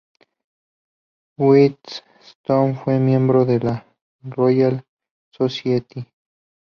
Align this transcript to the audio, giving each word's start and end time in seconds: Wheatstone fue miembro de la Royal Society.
Wheatstone 1.37 2.73
fue 2.75 2.97
miembro 2.97 3.45
de 3.45 3.59
la 3.59 3.85
Royal 4.23 4.83
Society. 5.29 6.07